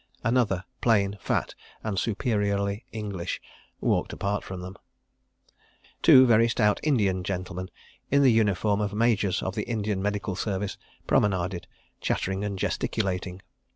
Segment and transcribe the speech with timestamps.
[0.23, 1.53] Another, plain, fat,
[1.83, 3.39] and superiorly English,
[3.79, 4.75] walked apart from them.
[6.01, 7.69] Two very stout Indian gentlemen,
[8.09, 11.67] in the uniform of Majors of the Indian Medical Service, promenaded,
[11.99, 13.43] chattering and gesticulating.